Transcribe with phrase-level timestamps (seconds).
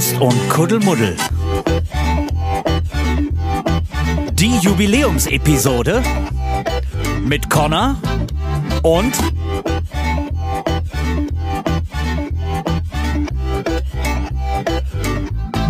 [0.00, 1.16] Currywurst und Kuddelmuddel.
[4.32, 6.02] Die Jubiläumsepisode
[7.22, 7.96] mit Connor
[8.82, 9.12] und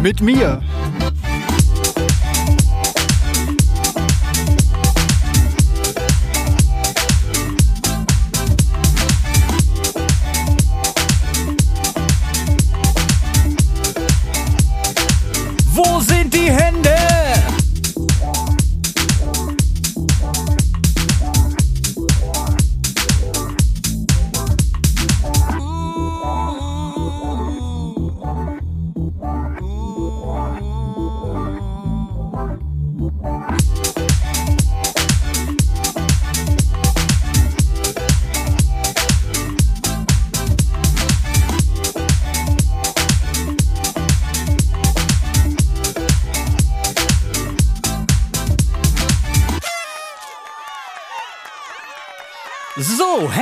[0.00, 0.62] Mit mir.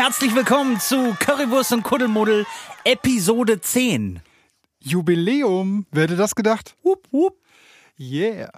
[0.09, 2.47] Herzlich willkommen zu Currywurst und Kuddelmuddel
[2.84, 4.20] Episode 10.
[4.81, 5.84] Jubiläum.
[5.91, 6.75] Wer hätte das gedacht?
[6.83, 7.37] Wupp, wupp.
[8.01, 8.51] Yeah.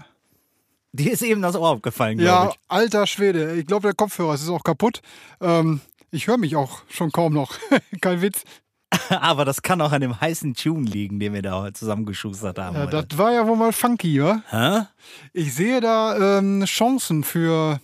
[0.93, 2.57] Dir ist eben das Ohr aufgefallen, glaube Ja, ich.
[2.69, 3.57] alter Schwede.
[3.57, 5.03] Ich glaube, der Kopfhörer ist auch kaputt.
[5.41, 5.81] Ähm,
[6.13, 7.59] ich höre mich auch schon kaum noch.
[8.01, 8.45] Kein Witz.
[9.09, 12.77] Aber das kann auch an dem heißen Tune liegen, den wir da heute zusammengeschustert haben.
[12.77, 14.41] Ja, das war ja wohl mal funky, wa?
[14.51, 14.87] Hä?
[15.33, 17.81] Ich sehe da ähm, Chancen für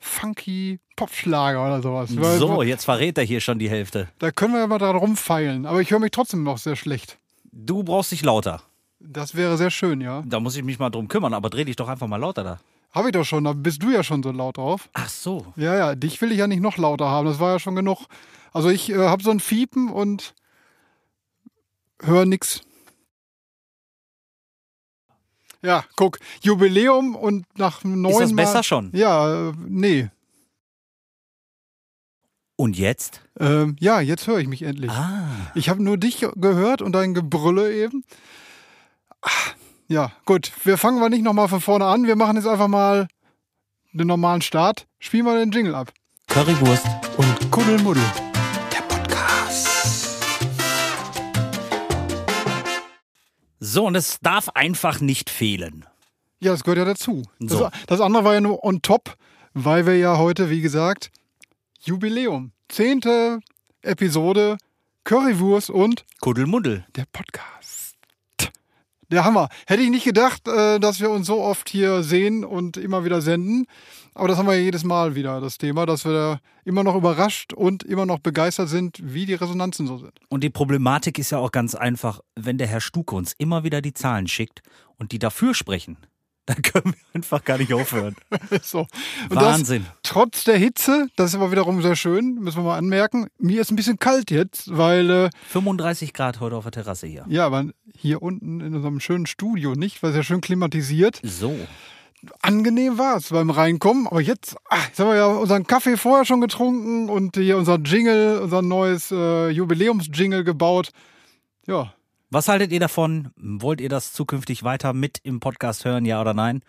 [0.00, 2.10] funky Popschlager oder sowas.
[2.10, 4.08] So, jetzt verrät er hier schon die Hälfte.
[4.18, 5.66] Da können wir ja mal dran rumfeilen.
[5.66, 7.18] Aber ich höre mich trotzdem noch sehr schlecht.
[7.52, 8.62] Du brauchst dich lauter.
[8.98, 10.22] Das wäre sehr schön, ja.
[10.26, 12.60] Da muss ich mich mal drum kümmern, aber dreh dich doch einfach mal lauter da.
[12.92, 14.88] Habe ich doch schon, da bist du ja schon so laut drauf.
[14.94, 15.46] Ach so.
[15.56, 17.26] Ja, ja, dich will ich ja nicht noch lauter haben.
[17.26, 18.06] Das war ja schon genug.
[18.52, 20.34] Also ich äh, habe so ein Fiepen und
[22.02, 22.62] höre nix.
[25.62, 28.90] Ja, guck, Jubiläum und nach neun Ist das Mal- besser schon?
[28.94, 30.08] Ja, äh, nee.
[32.56, 33.22] Und jetzt?
[33.38, 34.90] Ähm, ja, jetzt höre ich mich endlich.
[34.90, 35.28] Ah.
[35.54, 38.04] Ich habe nur dich gehört und dein Gebrülle eben.
[39.22, 39.28] Ah,
[39.88, 40.52] Ja, gut.
[40.64, 42.06] Wir fangen mal nicht nochmal von vorne an.
[42.06, 43.08] Wir machen jetzt einfach mal
[43.92, 44.86] den normalen Start.
[44.98, 45.92] Spielen wir den Jingle ab.
[46.28, 46.86] Currywurst.
[47.16, 48.02] Und Kuddelmuddel.
[53.60, 55.84] So, und es darf einfach nicht fehlen.
[56.40, 57.22] Ja, das gehört ja dazu.
[57.38, 57.68] Das, So.
[57.86, 59.16] das andere war ja nur on top,
[59.52, 61.10] weil wir ja heute, wie gesagt,
[61.82, 62.52] Jubiläum.
[62.68, 63.40] Zehnte
[63.82, 64.56] Episode
[65.04, 66.86] Currywurst und Kuddelmuddel.
[66.96, 67.96] der Podcast.
[69.10, 69.48] Der Hammer.
[69.66, 73.20] Hätte ich nicht gedacht, äh, dass wir uns so oft hier sehen und immer wieder
[73.20, 73.66] senden.
[74.20, 76.94] Aber das haben wir ja jedes Mal wieder, das Thema, dass wir da immer noch
[76.94, 80.12] überrascht und immer noch begeistert sind, wie die Resonanzen so sind.
[80.28, 83.80] Und die Problematik ist ja auch ganz einfach, wenn der Herr Stuke uns immer wieder
[83.80, 84.60] die Zahlen schickt
[84.98, 85.96] und die dafür sprechen,
[86.44, 88.14] dann können wir einfach gar nicht aufhören.
[88.62, 88.86] so.
[89.30, 89.86] Wahnsinn.
[89.86, 93.28] Das, trotz der Hitze, das ist aber wiederum sehr schön, müssen wir mal anmerken.
[93.38, 97.24] Mir ist ein bisschen kalt jetzt, weil, äh, 35 Grad heute auf der Terrasse hier.
[97.30, 101.22] ja, aber hier unten in unserem schönen Studio nicht, weil es ja schön klimatisiert.
[101.22, 101.56] So.
[102.42, 106.24] Angenehm war es beim Reinkommen, aber jetzt, ach, jetzt haben wir ja unseren Kaffee vorher
[106.26, 110.90] schon getrunken und hier unser Jingle, unser neues äh, Jubiläumsjingle gebaut.
[111.66, 111.94] Ja,
[112.30, 113.30] Was haltet ihr davon?
[113.36, 116.62] Wollt ihr das zukünftig weiter mit im Podcast hören, ja oder nein?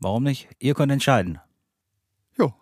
[0.00, 0.48] Warum nicht?
[0.58, 1.38] Ihr könnt entscheiden.
[2.36, 2.52] jo,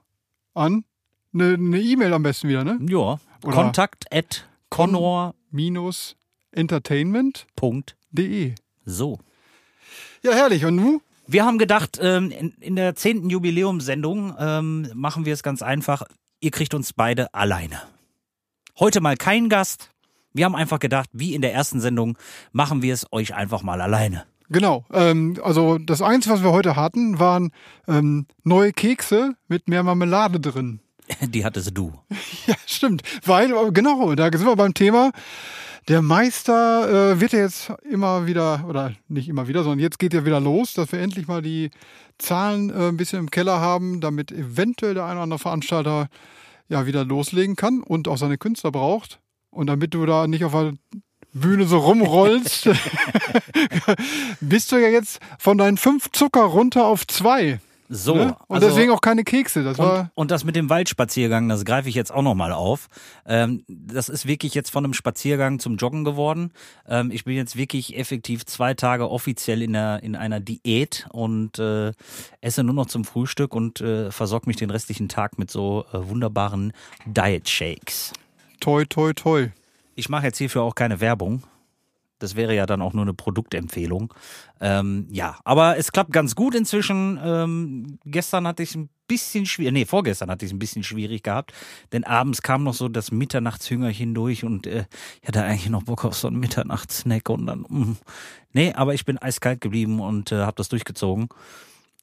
[0.54, 0.84] an
[1.32, 2.78] eine ne E-Mail am besten wieder, ne?
[2.88, 3.19] Ja.
[3.42, 5.34] Kontakt at connor.
[5.50, 6.14] Minus
[6.52, 8.54] entertainment.de.
[8.84, 9.19] So.
[10.22, 10.64] Ja, herrlich.
[10.64, 11.00] Und nu?
[11.32, 16.02] Wir haben gedacht, ähm, in, der zehnten Jubiläumssendung ähm, machen wir es ganz einfach.
[16.41, 17.80] Ihr kriegt uns beide alleine.
[18.80, 19.90] Heute mal kein Gast.
[20.32, 22.19] Wir haben einfach gedacht, wie in der ersten Sendung,
[22.50, 24.24] machen wir es euch einfach mal alleine.
[24.48, 24.84] Genau.
[24.92, 27.52] Ähm, also das Einzige, was wir heute hatten, waren
[27.87, 30.81] ähm, neue Kekse mit mehr Marmelade drin.
[31.20, 31.93] Die hattest du.
[32.49, 33.02] Ja, stimmt.
[33.25, 35.12] Weil, äh, genau, da sind wir beim Thema.
[35.90, 40.14] Der Meister äh, wird ja jetzt immer wieder, oder nicht immer wieder, sondern jetzt geht
[40.14, 41.70] ja wieder los, dass wir endlich mal die
[42.16, 46.06] Zahlen äh, ein bisschen im Keller haben, damit eventuell der eine oder andere Veranstalter
[46.69, 49.19] ja wieder loslegen kann und auch seine Künstler braucht.
[49.50, 50.75] Und damit du da nicht auf der
[51.32, 52.69] Bühne so rumrollst,
[54.40, 57.58] bist du ja jetzt von deinen fünf Zucker runter auf zwei.
[57.92, 58.14] So.
[58.14, 58.37] ne?
[58.46, 59.64] Und also- deswegen auch keine Kekse.
[59.64, 62.87] Das Und, war und das mit dem Waldspaziergang, das greife ich jetzt auch nochmal auf.
[63.26, 66.52] Ähm, das ist wirklich jetzt von einem Spaziergang zum Joggen geworden.
[66.88, 71.58] Ähm, ich bin jetzt wirklich effektiv zwei Tage offiziell in, der, in einer Diät und
[71.58, 71.92] äh,
[72.40, 75.98] esse nur noch zum Frühstück und äh, versorge mich den restlichen Tag mit so äh,
[76.08, 76.72] wunderbaren
[77.06, 78.12] Diet Shakes.
[78.60, 79.48] toi, toi, toi.
[79.96, 81.43] Ich mache jetzt hierfür auch keine Werbung.
[82.22, 84.14] Das wäre ja dann auch nur eine Produktempfehlung.
[84.61, 87.19] Ähm, ja, aber es klappt ganz gut inzwischen.
[87.22, 91.25] Ähm, gestern hatte ich ein bisschen schwierig, nee, vorgestern hatte ich es ein bisschen schwierig
[91.25, 91.52] gehabt,
[91.93, 94.84] denn abends kam noch so das Mitternachtshüngerchen durch und äh,
[95.20, 97.96] ich hatte eigentlich noch Bock auf so einen Mitternachtssnack und dann, mh.
[98.52, 101.28] nee, aber ich bin eiskalt geblieben und äh, habe das durchgezogen.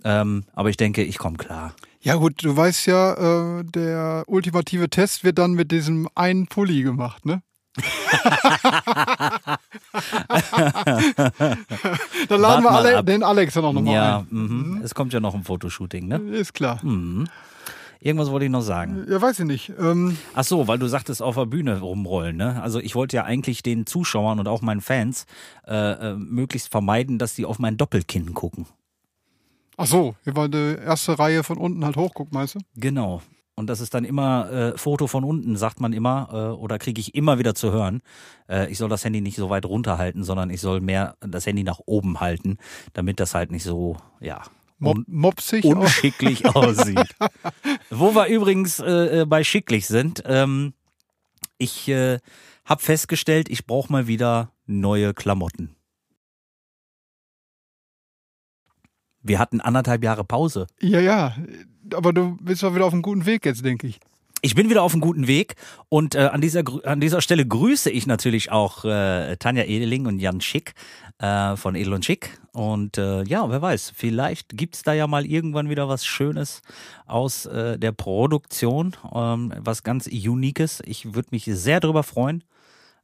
[0.03, 1.73] Ähm, aber ich denke, ich komme klar.
[2.01, 6.83] Ja gut, du weißt ja, äh, der ultimative Test wird dann mit diesem einen Pulli
[6.83, 7.41] gemacht, ne?
[12.29, 14.27] Dann laden wir alle, den Alex ja noch mal Ja, ein.
[14.29, 14.81] mhm.
[14.83, 16.17] es kommt ja noch ein Fotoshooting, ne?
[16.17, 16.79] Ist klar.
[16.83, 17.27] Mhm.
[17.99, 19.05] Irgendwas wollte ich noch sagen.
[19.09, 19.73] Ja, weiß ich nicht.
[19.79, 22.61] Ähm, Ach so, weil du sagtest auf der Bühne rumrollen, ne?
[22.61, 25.25] Also ich wollte ja eigentlich den Zuschauern und auch meinen Fans
[25.67, 28.67] äh, äh, möglichst vermeiden, dass die auf mein Doppelkinn gucken.
[29.77, 32.59] ach so, hier war die erste Reihe von unten halt hochguckt, meinst du?
[32.75, 33.21] Genau.
[33.59, 37.01] Und das ist dann immer äh, Foto von unten, sagt man immer, äh, oder kriege
[37.01, 38.01] ich immer wieder zu hören.
[38.47, 41.63] Äh, ich soll das Handy nicht so weit runterhalten, sondern ich soll mehr das Handy
[41.63, 42.59] nach oben halten,
[42.93, 44.43] damit das halt nicht so, ja,
[44.79, 45.65] un mopsig.
[45.65, 47.15] unschicklich aussieht.
[47.89, 50.73] Wo wir übrigens äh, äh, bei schicklich sind, ähm,
[51.57, 52.19] ich äh,
[52.63, 55.76] habe festgestellt, ich brauche mal wieder neue Klamotten.
[59.27, 60.67] Wir hatten anderthalb Jahre Pause.
[60.81, 61.35] Ja, ja.
[61.93, 63.99] Aber du bist doch wieder auf einem guten Weg jetzt, denke ich.
[64.41, 65.55] Ich bin wieder auf einem guten Weg
[65.89, 70.19] und äh, an, dieser, an dieser Stelle grüße ich natürlich auch äh, Tanja Edeling und
[70.19, 70.75] Jan Schick
[71.17, 72.39] äh, von Edel und Schick.
[72.53, 76.61] Und äh, ja, wer weiß, vielleicht gibt's da ja mal irgendwann wieder was Schönes
[77.07, 80.83] aus äh, der Produktion, ähm, was ganz Uniques.
[80.85, 82.43] Ich würde mich sehr drüber freuen.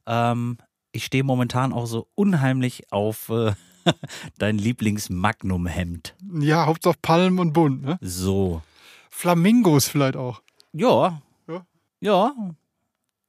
[0.06, 0.58] Ähm,
[0.92, 3.52] ich stehe momentan auch so unheimlich auf äh,
[4.38, 6.14] dein Lieblings-Magnum-Hemd.
[6.40, 7.98] Ja, Hauptsache Palm und bunt, ne?
[8.00, 8.62] So.
[9.10, 10.42] Flamingos vielleicht auch.
[10.72, 11.22] Ja.
[11.48, 11.66] Ja.
[12.00, 12.32] Ja.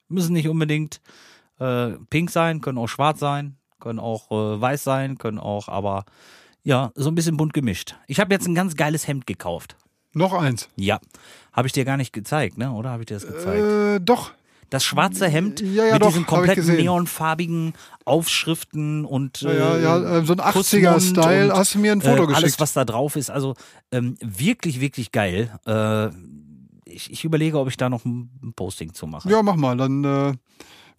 [0.07, 1.01] Müssen nicht unbedingt
[1.59, 6.05] äh, pink sein, können auch schwarz sein, können auch äh, weiß sein, können auch, aber
[6.63, 7.95] ja, so ein bisschen bunt gemischt.
[8.07, 9.75] Ich habe jetzt ein ganz geiles Hemd gekauft.
[10.13, 10.69] Noch eins.
[10.75, 10.99] Ja.
[11.53, 12.71] Habe ich dir gar nicht gezeigt, ne?
[12.71, 13.63] Oder habe ich dir das gezeigt?
[13.63, 14.31] Äh, doch.
[14.69, 17.73] Das schwarze Hemd ja, ja, mit doch, diesen kompletten neonfarbigen
[18.05, 21.51] Aufschriften und Ja, ja, äh, ja, äh, so ein Kussmund 80er-Style.
[21.51, 22.43] und, Hast du mir ein Foto äh, geschickt?
[22.43, 23.29] Alles, was da drauf ist.
[23.29, 23.55] Also
[23.91, 25.51] ähm, wirklich, wirklich geil.
[25.65, 26.09] Äh,
[26.85, 29.29] ich, ich überlege, ob ich da noch ein Posting zu mache.
[29.29, 30.33] Ja, mach mal, dann äh,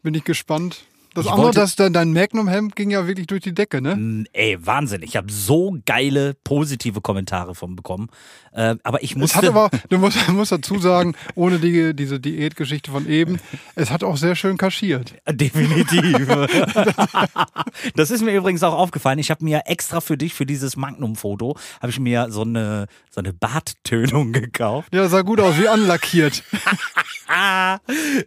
[0.03, 0.85] bin ich gespannt.
[1.17, 4.27] Das Ich andere, wollte- das, dein, Magnum-Hemd ging ja wirklich durch die Decke, ne?
[4.35, 5.01] Ey, Wahnsinn.
[5.03, 8.09] Ich habe so geile, positive Kommentare von bekommen.
[8.53, 9.39] Äh, aber ich Es musste.
[9.39, 13.39] hat aber, du musst, musst dazu sagen, ohne die, diese Diätgeschichte von eben,
[13.77, 15.15] es hat auch sehr schön kaschiert.
[15.31, 16.27] Definitiv.
[17.97, 19.19] das ist mir übrigens auch aufgefallen.
[19.19, 23.21] Ich habe mir extra für dich, für dieses Magnum-Foto, habe ich mir so eine, so
[23.21, 24.93] eine Barttönung gekauft.
[24.95, 26.43] Ja, sah gut aus, wie anlackiert.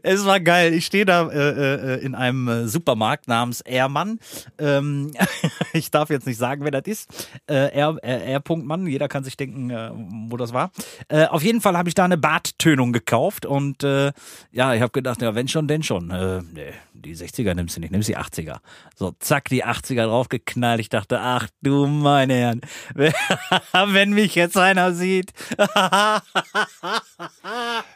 [0.04, 0.74] Es war geil.
[0.74, 4.20] Ich stehe da äh, äh, in einem äh, Supermarkt namens Ehrmann.
[4.58, 5.12] Ähm,
[5.74, 7.30] ich darf jetzt nicht sagen, wer das ist.
[7.48, 8.42] Äh, R, R, R.
[8.56, 8.88] Mann.
[8.88, 9.92] Jeder kann sich denken, äh,
[10.30, 10.72] wo das war.
[11.10, 14.12] Äh, auf jeden Fall habe ich da eine Barttönung gekauft und äh,
[14.52, 16.10] ja, ich habe gedacht, ja, wenn schon, denn schon.
[16.10, 18.58] Äh, nee, die 60er nimmst du nicht, nimmst die 80er.
[18.96, 20.80] So, zack, die 80er draufgeknallt.
[20.80, 22.62] Ich dachte, ach du meine Herren,
[23.74, 25.32] wenn mich jetzt einer sieht.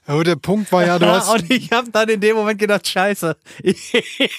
[0.05, 2.87] Aber der Punkt war ja, du hast, und ich habe dann in dem Moment gedacht,
[2.87, 3.93] scheiße, ich,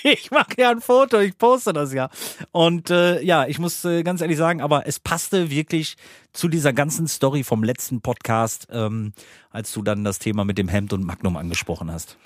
[0.04, 2.09] ich mache ja ein Foto, ich poste das ja.
[2.52, 5.97] Und äh, ja, ich muss äh, ganz ehrlich sagen, aber es passte wirklich
[6.33, 9.12] zu dieser ganzen Story vom letzten Podcast, ähm,
[9.50, 12.16] als du dann das Thema mit dem Hemd und Magnum angesprochen hast.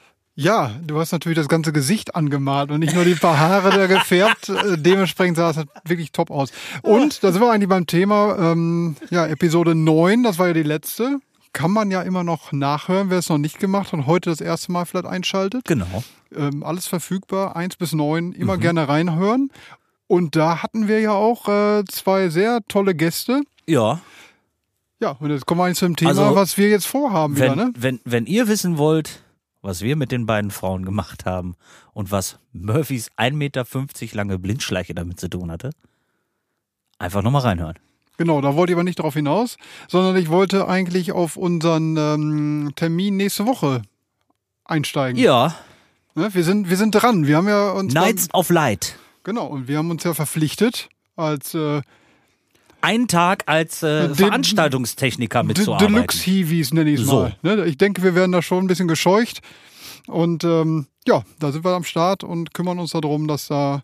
[0.41, 3.87] Ja, du hast natürlich das ganze Gesicht angemalt und nicht nur die paar Haare da
[3.89, 4.49] gefärbt.
[4.49, 6.53] Äh, Dementsprechend sah es halt wirklich top aus.
[6.83, 10.63] Und da sind wir eigentlich beim Thema, ähm, ja, Episode 9, das war ja die
[10.63, 11.19] letzte.
[11.53, 14.41] Kann man ja immer noch nachhören, wer es noch nicht gemacht hat und heute das
[14.41, 15.65] erste Mal vielleicht einschaltet.
[15.65, 16.05] Genau.
[16.37, 19.51] ähm, alles verfügbar, eins bis neun, immer gerne reinhören.
[20.07, 23.43] Und da hatten wir ja auch äh, zwei sehr tolle Gäste.
[23.67, 24.01] Ja,
[25.01, 27.65] Ja, und jetzt kommen wir eigentlich zum Thema, Also, was wir jetzt vorhaben wenn, wieder,
[27.67, 27.73] ne?
[27.77, 29.25] wenn, wenn ihr wissen wollt,
[29.69, 31.55] was wir mit den beiden Frauen gemacht haben
[31.93, 33.65] und was Murphys 1,50 Meter
[34.17, 35.71] lange Blindschleiche damit zu tun hatte,
[36.99, 37.79] einfach nochmal reinhören.
[38.17, 39.57] Genau, da wollte ich aber nicht drauf hinaus,
[39.87, 43.83] sondern ich wollte eigentlich auf unseren ähm, Termin nächste Woche
[44.65, 45.23] einsteigen.
[45.23, 45.55] Ja,
[46.19, 46.35] Ne?
[46.35, 47.27] Wir, sind, wir sind dran.
[47.27, 47.95] Wir haben ja uns.
[47.95, 48.99] Nights of Light.
[49.23, 51.83] Genau, und wir haben uns ja verpflichtet, als äh,
[52.81, 55.95] einen Tag als äh, De- Veranstaltungstechniker mitzuarbeiten.
[55.95, 57.23] Deluxe Hiwis nenne ich es So.
[57.23, 57.37] mal.
[57.43, 57.65] Ne?
[57.67, 59.41] Ich denke, wir werden da schon ein bisschen gescheucht.
[60.07, 63.83] Und ähm, ja, da sind wir am Start und kümmern uns darum, dass da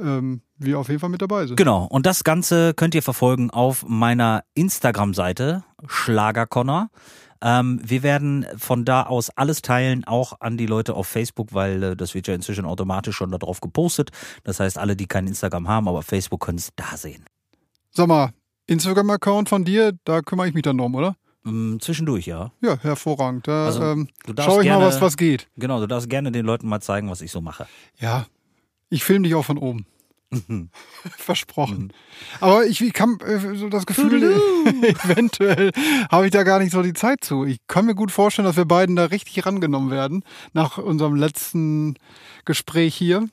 [0.00, 1.56] ähm, wir auf jeden Fall mit dabei sind.
[1.56, 1.84] Genau.
[1.84, 6.90] Und das Ganze könnt ihr verfolgen auf meiner Instagram-Seite Schlagerconnor.
[7.44, 11.82] Ähm, wir werden von da aus alles teilen, auch an die Leute auf Facebook, weil
[11.82, 14.10] äh, das wird ja inzwischen automatisch schon darauf gepostet.
[14.44, 17.24] Das heißt, alle, die kein Instagram haben, aber Facebook können es da sehen.
[17.94, 18.30] Sag mal,
[18.66, 21.16] Instagram-Account von dir, da kümmere ich mich dann drum, oder?
[21.44, 22.52] Ähm, zwischendurch, ja.
[22.62, 23.46] Ja, hervorragend.
[23.48, 25.48] Da Also, ähm, du darfst schau ich gerne- mal, was, was geht.
[25.56, 27.66] Genau, du darfst gerne den Leuten mal zeigen, was ich so mache.
[27.98, 28.26] Ja,
[28.88, 29.84] ich filme dich auch von oben.
[30.30, 30.70] Mhm.
[31.18, 31.92] Versprochen.
[32.40, 34.22] Aber ich, ich kann äh, so das Gefühl,
[35.04, 35.72] eventuell
[36.10, 37.44] habe ich da gar nicht so die Zeit zu.
[37.44, 41.96] Ich kann mir gut vorstellen, dass wir beiden da richtig rangenommen werden nach unserem letzten
[42.46, 43.26] Gespräch hier.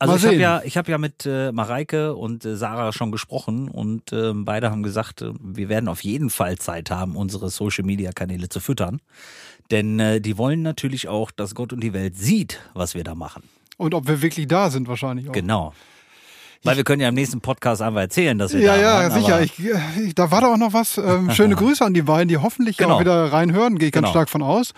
[0.00, 3.12] Also Mal ich habe ja, ich habe ja mit äh, Mareike und äh, Sarah schon
[3.12, 7.50] gesprochen und ähm, beide haben gesagt, äh, wir werden auf jeden Fall Zeit haben, unsere
[7.50, 9.00] Social Media Kanäle zu füttern.
[9.70, 13.14] Denn äh, die wollen natürlich auch, dass Gott und die Welt sieht, was wir da
[13.14, 13.42] machen.
[13.76, 15.32] Und ob wir wirklich da sind, wahrscheinlich auch.
[15.32, 15.74] Genau.
[16.62, 19.20] Weil wir können ja im nächsten Podcast einfach erzählen, dass wir Ja, da ja, waren.
[19.20, 19.42] sicher.
[19.42, 19.52] Ich,
[19.98, 20.98] ich, da war doch auch noch was.
[20.98, 22.96] Ähm, schöne Grüße an die beiden, die hoffentlich Genau.
[22.96, 24.12] auch wieder reinhören, gehe ich ganz Genau.
[24.12, 24.72] stark von aus.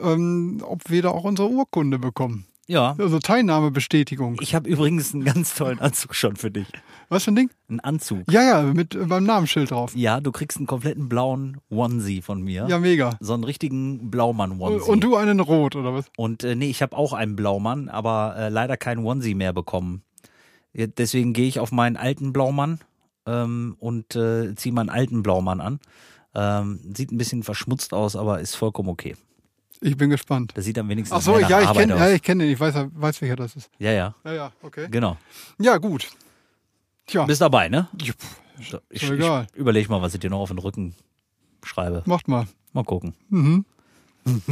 [0.00, 2.46] Ähm, ob wir da auch unsere Urkunde bekommen.
[2.68, 2.94] Ja.
[2.98, 4.36] Also Teilnahmebestätigung.
[4.40, 6.66] Ich habe übrigens einen ganz tollen Anzug schon für dich.
[7.08, 7.50] Was für ein Ding?
[7.70, 8.30] Einen Anzug.
[8.30, 9.96] Ja, ja, mit äh, beim Namensschild drauf.
[9.96, 12.66] Ja, du kriegst einen kompletten blauen Onesie von mir.
[12.68, 13.16] Ja, mega.
[13.20, 14.90] So einen richtigen Blaumann-Onesie.
[14.90, 16.10] Und du einen Rot, oder was?
[16.18, 20.02] Und äh, nee, ich habe auch einen Blaumann, aber äh, leider keinen Onesie mehr bekommen.
[20.74, 22.78] Deswegen gehe ich auf meinen alten Blaumann
[23.26, 25.80] ähm, und äh, ziehe meinen alten Blaumann an.
[26.34, 29.16] Ähm, sieht ein bisschen verschmutzt aus, aber ist vollkommen okay.
[29.80, 30.52] Ich bin gespannt.
[30.54, 32.50] Das sieht am wenigsten Ach so, ja, ich kenne ja, ich kenn den.
[32.50, 33.70] Ich weiß, weiß, welcher das ist.
[33.78, 34.88] ja, ja, Ja, ja, okay.
[34.90, 35.16] genau.
[35.58, 36.08] Ja, gut.
[37.06, 37.88] Tja, Bist dabei, ne?
[38.02, 38.12] Ja,
[38.60, 39.46] So, Ich, Ist doch ich egal.
[39.54, 40.94] überlege mal, was ich dir noch auf den Rücken
[41.62, 42.02] schreibe.
[42.06, 42.46] macht mal.
[42.72, 43.14] Mal gucken.
[43.30, 43.64] Mhm.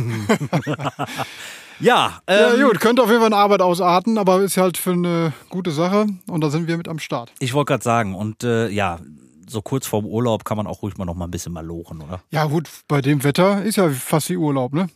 [1.79, 4.93] Ja, ähm, ja, gut, könnte auf jeden Fall eine Arbeit ausarten, aber ist halt für
[4.93, 7.33] eine gute Sache und da sind wir mit am Start.
[7.39, 8.99] ich wollte gerade sagen, und äh, ja,
[9.49, 12.21] so kurz vorm Urlaub kann man auch ruhig mal noch mal ein bisschen malochen, oder?
[12.31, 14.89] Ja, gut, bei dem Wetter ist ja fast wie Urlaub, ne?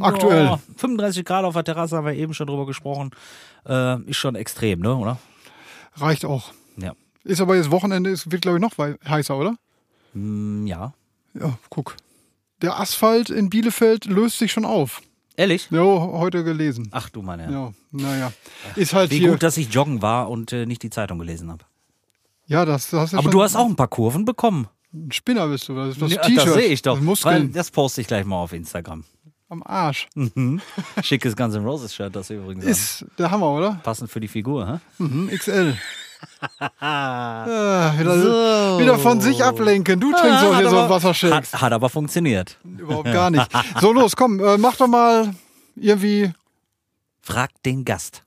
[0.00, 0.44] Aktuell.
[0.44, 3.10] Ja, 35 Grad auf der Terrasse haben wir eben schon drüber gesprochen.
[3.66, 5.18] Äh, ist schon extrem, ne, oder?
[5.94, 6.52] Reicht auch.
[6.76, 6.92] Ja.
[7.24, 9.54] Ist aber jetzt Wochenende, es wird, glaube ich, noch heißer, oder?
[10.14, 10.94] Hm, ja.
[11.34, 11.96] Ja, guck.
[12.60, 15.02] Der Asphalt in Bielefeld löst sich schon auf.
[15.36, 15.68] Ehrlich?
[15.70, 16.88] Ja, heute gelesen.
[16.92, 17.50] Ach du meine.
[17.50, 18.32] Ja, naja.
[18.76, 19.30] Ist halt Wie hier.
[19.30, 21.64] gut, dass ich joggen war und äh, nicht die Zeitung gelesen habe.
[22.46, 24.68] Ja, das, das Aber du hast auch ein paar Kurven bekommen.
[24.92, 25.74] ein Spinner bist du.
[25.74, 26.46] Das ist das Ja, T-Shirt.
[26.46, 26.98] das sehe ich doch.
[27.00, 29.04] Das das poste ich gleich mal auf Instagram.
[29.48, 30.08] am Arsch.
[31.02, 32.70] Schickes Guns N' Roses Shirt, das wir übrigens haben.
[32.70, 33.80] Ist der Hammer, oder?
[33.82, 34.78] Passend für die Figur, hä?
[35.02, 35.76] Mhm, XL.
[36.58, 38.80] Ah, Ah, wieder, So.
[38.80, 39.98] wieder von sich ablenken.
[40.00, 41.52] Du trinkst hat hier so aber- Wassershakes.
[41.54, 42.58] Hat, hat aber funktioniert.
[42.64, 43.48] Überhaupt gar nicht.
[43.80, 45.34] So, los, komm, äh, mach doch mal
[45.76, 46.32] irgendwie.
[47.20, 48.22] Frag den Gast.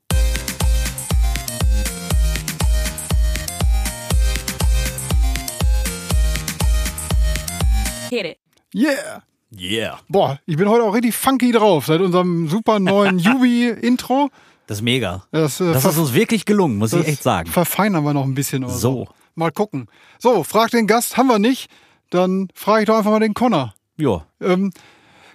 [8.15, 8.37] Hit it.
[8.73, 9.23] Yeah!
[9.57, 9.99] Yeah.
[10.09, 14.29] Boah, ich bin heute auch richtig funky drauf seit unserem super neuen Yubi-Intro.
[14.67, 15.25] Das ist mega.
[15.31, 17.49] Das, äh, Das ist uns wirklich gelungen, muss ich echt sagen.
[17.49, 18.63] Verfeinern wir noch ein bisschen.
[18.63, 19.07] Oder So.
[19.35, 19.87] Mal gucken.
[20.17, 21.69] So, frag den Gast, haben wir nicht.
[22.09, 23.73] Dann frage ich doch einfach mal den Connor.
[23.97, 24.23] Jo.
[24.41, 24.71] Ähm,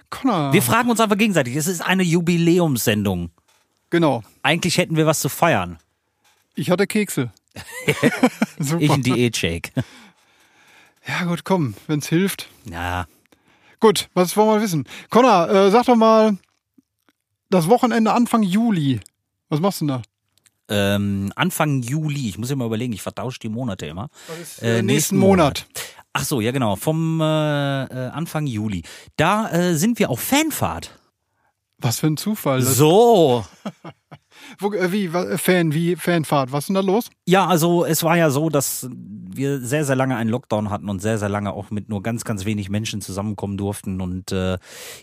[0.09, 0.51] Connor.
[0.53, 1.55] Wir fragen uns einfach gegenseitig.
[1.55, 3.29] Es ist eine Jubiläumssendung.
[3.91, 4.23] genau.
[4.43, 5.77] Eigentlich hätten wir was zu feiern.
[6.55, 7.31] Ich hatte Kekse.
[8.59, 8.81] Super.
[8.81, 9.71] Ich ein Diät-Shake.
[11.07, 12.49] Ja, gut, komm, wenn's hilft.
[12.69, 13.05] Ja.
[13.79, 14.85] Gut, was wollen wir wissen?
[15.09, 16.37] Connor, äh, sag doch mal,
[17.49, 18.99] das Wochenende Anfang Juli.
[19.49, 20.01] Was machst du denn da?
[20.69, 24.09] Ähm, Anfang Juli, ich muss immer überlegen, ich vertausche die Monate immer.
[24.61, 25.65] Äh, nächsten Monat.
[26.13, 28.83] Ach so, ja genau, vom äh, äh, Anfang Juli.
[29.17, 30.97] Da äh, sind wir auf Fanfahrt.
[31.77, 32.61] Was für ein Zufall.
[32.61, 33.45] So.
[34.59, 36.51] wo, äh, wie, äh, Fan, wie Fanfahrt?
[36.51, 37.09] Was ist denn da los?
[37.25, 41.01] Ja, also es war ja so, dass wir sehr, sehr lange einen Lockdown hatten und
[41.01, 44.01] sehr, sehr lange auch mit nur ganz, ganz wenig Menschen zusammenkommen durften.
[44.01, 44.57] Und äh,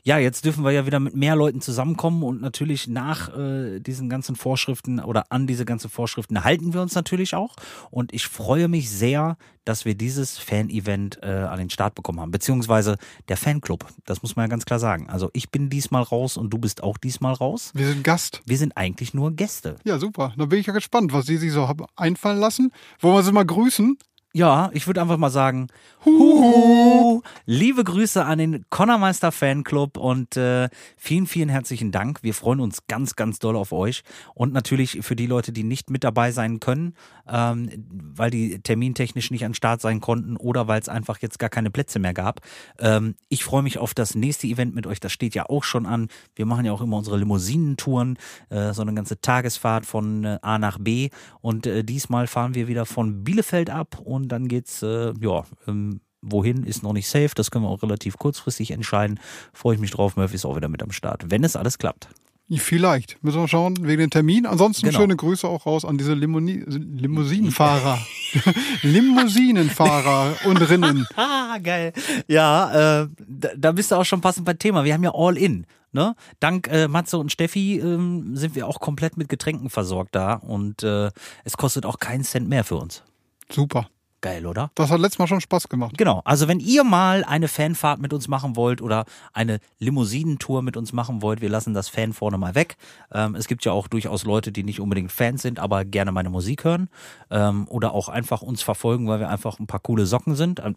[0.05, 4.09] ja, jetzt dürfen wir ja wieder mit mehr Leuten zusammenkommen und natürlich nach äh, diesen
[4.09, 7.57] ganzen Vorschriften oder an diese ganzen Vorschriften halten wir uns natürlich auch.
[7.91, 9.37] Und ich freue mich sehr,
[9.69, 12.97] dass wir dieses Fan-Event äh, an den Start bekommen haben, beziehungsweise
[13.29, 13.87] der Fanclub.
[14.07, 15.11] Das muss man ja ganz klar sagen.
[15.11, 17.73] Also ich bin diesmal raus und du bist auch diesmal raus.
[17.75, 18.41] Wir sind Gast.
[18.47, 19.77] Wir sind eigentlich nur Gäste.
[19.85, 20.33] Ja, super.
[20.39, 22.73] Da bin ich ja gespannt, was die sich so haben einfallen lassen.
[23.01, 23.99] Wollen wir sie mal grüßen?
[24.33, 25.69] Ja, ich würde einfach mal sagen,
[26.09, 27.23] Huhu.
[27.45, 32.23] Liebe Grüße an den Connermeister Fanclub und äh, vielen, vielen herzlichen Dank.
[32.23, 34.03] Wir freuen uns ganz, ganz doll auf euch
[34.35, 36.95] und natürlich für die Leute, die nicht mit dabei sein können,
[37.29, 41.51] ähm, weil die termintechnisch nicht an Start sein konnten oder weil es einfach jetzt gar
[41.51, 42.41] keine Plätze mehr gab.
[42.79, 45.01] Ähm, ich freue mich auf das nächste Event mit euch.
[45.01, 46.09] Das steht ja auch schon an.
[46.35, 48.19] Wir machen ja auch immer unsere Limousinentouren,
[48.51, 51.11] äh, so eine ganze Tagesfahrt von äh, A nach B
[51.41, 55.98] und äh, diesmal fahren wir wieder von Bielefeld ab und dann geht's äh, ja ähm,
[56.21, 59.21] Wohin ist noch nicht safe, das können wir auch relativ kurzfristig entscheiden.
[59.53, 62.09] Freue ich mich drauf, Murphy ist auch wieder mit am Start, wenn es alles klappt.
[62.57, 63.23] Vielleicht.
[63.23, 64.47] Müssen wir schauen, wegen dem Termin.
[64.47, 65.01] Ansonsten Genau.
[65.01, 67.99] schöne Grüße auch raus an diese Limoni Limousinenfahrer.
[68.83, 71.07] Limousinenfahrer und Rinnen.
[71.17, 71.93] Ah, geil.
[72.27, 73.09] Ja, äh,
[73.57, 74.85] da, bist du auch schon passend beim Thema.
[74.85, 75.67] Wir haben ja All In.
[75.93, 76.15] Ne?
[76.41, 80.83] Dank äh, Matze und Steffi ähm, sind wir auch komplett mit Getränken versorgt da und
[80.83, 81.11] äh,
[81.45, 83.03] es kostet auch keinen Cent mehr für uns.
[83.51, 83.89] Super.
[84.21, 84.73] Geil, oder?
[84.75, 85.97] Das hat letztes Mal schon Spaß gemacht.
[85.97, 86.23] Genau.
[86.25, 90.93] Also wenn ihr mal eine Fanfahrt mit uns machen wollt oder eine Limousinentour mit uns
[90.93, 92.77] machen wollt, wir lassen das Fan vorne mal weg.
[93.13, 96.31] Ähm, es gibt ja auch durchaus Leute, die nicht unbedingt Fans sind, aber gerne meine
[96.31, 96.89] Musik hören
[97.31, 100.61] ähm, oder auch einfach uns verfolgen, weil wir einfach ein paar coole Socken sind.
[100.65, 100.77] Ähm,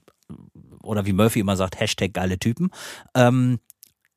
[0.84, 2.70] Oder wie Murphy immer sagt, Hashtag geile Typen.
[3.16, 3.60] Ähm,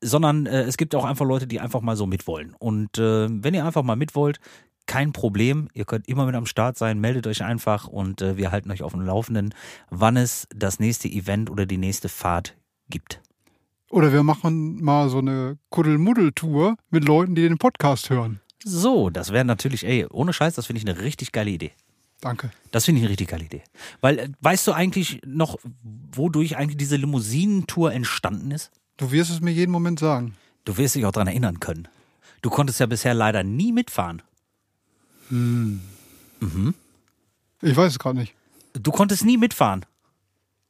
[0.03, 2.55] sondern äh, es gibt auch einfach Leute, die einfach mal so mitwollen.
[2.59, 4.39] Und äh, wenn ihr einfach mal mit wollt,
[4.87, 5.69] kein Problem.
[5.75, 7.01] Ihr könnt immer mit am Start sein.
[7.01, 9.55] Meldet euch einfach und äh, wir halten euch auf dem Laufenden,
[9.91, 12.57] wann es das nächste Event oder die nächste Fahrt
[12.89, 13.21] gibt.
[13.91, 18.41] Oder wir machen mal so eine Kuddelmuddel-Tour mit Leuten, die den Podcast hören.
[18.65, 21.73] So, das wäre natürlich, ey, ohne Scheiß, das finde ich eine richtig geile Idee.
[22.21, 22.51] Danke.
[22.71, 23.63] Das finde ich eine richtig geile Idee.
[24.01, 28.71] Weil, äh, weißt du eigentlich noch, wodurch eigentlich diese Limousinentour entstanden ist?
[28.97, 30.35] Du wirst es mir jeden Moment sagen.
[30.65, 31.87] Du wirst dich auch dran erinnern können.
[32.41, 34.23] Du konntest ja bisher leider nie mitfahren.
[37.63, 38.35] Ich weiß es gerade nicht.
[38.75, 39.85] Du konntest nie mitfahren.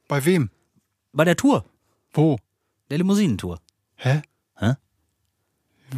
[0.07, 0.49] Bei wem?
[1.11, 1.65] Bei der Tour,
[2.13, 2.37] Wo?
[2.89, 3.59] der Limousinentour.
[3.95, 4.21] Hä?
[4.57, 4.75] Hä?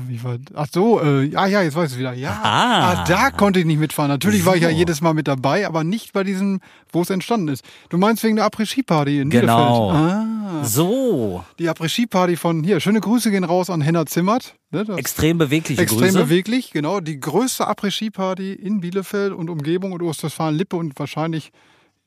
[0.08, 2.14] Wie war, ach so, äh, ah ja, jetzt weiß ich es wieder.
[2.14, 2.92] Ja, Ah.
[2.92, 4.10] ah, da konnte ich nicht mitfahren.
[4.10, 4.76] Natürlich war ich ja So.
[4.76, 6.60] jedes Mal mit dabei, aber nicht bei diesem,
[6.92, 7.64] wo es entstanden ist.
[7.90, 9.92] Du meinst wegen der Après-Ski-Party in Genau.
[9.92, 10.14] Bielefeld?
[10.62, 12.80] Ah, So, die Après-Ski-Party von hier.
[12.80, 14.56] Schöne Grüße gehen raus an Henna Zimmert.
[14.72, 16.18] Ne, extrem bewegliche extrem Grüße.
[16.26, 17.00] beweglich, genau.
[17.00, 21.52] Die größte Après-Ski-Party in Bielefeld und Umgebung und Ostwestfalen-Lippe und wahrscheinlich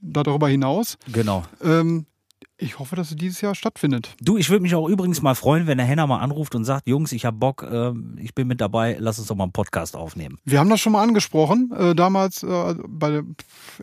[0.02, 0.97] darüber hinaus.
[1.12, 1.44] Genau.
[1.62, 2.06] Ähm,
[2.61, 4.14] ich hoffe, dass sie dieses Jahr stattfindet.
[4.21, 6.87] Du, ich würde mich auch übrigens mal freuen, wenn der Henner mal anruft und sagt,
[6.87, 9.96] Jungs, ich hab Bock, ähm, ich bin mit dabei, lass uns doch mal einen Podcast
[9.96, 10.38] aufnehmen.
[10.44, 13.25] Wir haben das schon mal angesprochen, äh, damals äh, bei der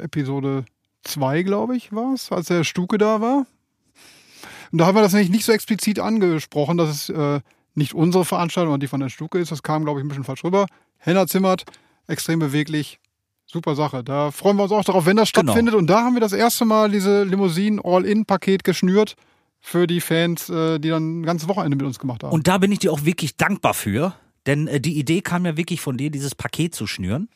[0.02, 0.66] Episode
[1.04, 3.46] 2, glaube ich, war es, als der Stuke da war.
[4.72, 7.40] Und da haben wir das nicht, nicht so explizit angesprochen, dass es äh,
[7.74, 9.52] nicht unsere Veranstaltung, sondern die von der Stuke ist.
[9.52, 10.68] Das kam, glaube ich, ein bisschen falsch rüber.
[10.98, 11.63] Henna Zimmert,
[12.08, 13.00] extrem beweglich.
[13.50, 14.04] Super Sache.
[14.04, 15.52] Da freuen wir uns auch darauf, wenn das Genau.
[15.54, 15.74] stattfindet.
[15.74, 19.16] Und da haben wir das erste Mal diese Limousinen-All-In-Paket geschnürt
[19.62, 22.34] für die Fans, äh, die dann ein ganzes Wochenende mit uns gemacht haben.
[22.34, 24.14] Und da bin ich dir auch wirklich dankbar für,
[24.46, 27.30] denn äh, die Idee kam ja wirklich von dir, dieses Paket zu schnüren.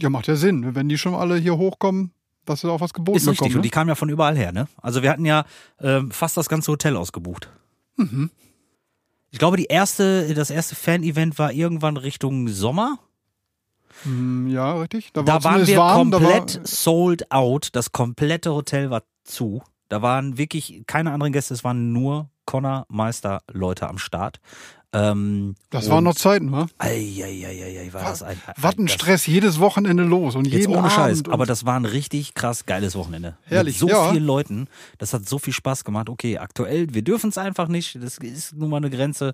[0.00, 0.74] ja, macht ja Sinn.
[0.74, 2.12] Wenn die schon alle hier hochkommen,
[2.44, 3.38] dass sie auch was geboten Ist richtig.
[3.38, 3.54] bekommen.
[3.54, 3.62] Und Ne?
[3.62, 4.68] die kamen ja von überall her, ne?
[4.80, 5.44] Also wir hatten ja
[5.80, 7.48] ähm, fast das ganze Hotel ausgebucht.
[7.96, 8.30] Mhm.
[9.32, 12.98] Ich glaube, die erste, das erste Fan-Event war irgendwann Richtung Sommer.
[14.04, 15.12] Hm, Ja, richtig.
[15.12, 17.68] Da war's waren wir warm, da komplett war- sold out.
[17.72, 19.62] Das komplette Hotel war zu.
[19.88, 24.40] Da waren wirklich keine anderen Gäste, es waren nur Connor Meister Leute am Start.
[24.92, 26.66] Ähm, Das waren noch Zeiten, wa?
[26.78, 30.80] Eieieiei, war das ein, Was ein das- Stress, jedes Wochenende los und Jetzt jeden ohne
[30.84, 30.92] Abend.
[30.92, 33.36] Scheiß, aber das war ein richtig krass geiles Wochenende.
[33.44, 34.10] Herrlich, Mit so ja.
[34.10, 34.68] vielen Leuten.
[34.98, 36.08] Das hat so viel Spaß gemacht.
[36.08, 37.96] Okay, aktuell, wir dürfen es einfach nicht.
[38.02, 39.32] Das ist nun mal eine Grenze.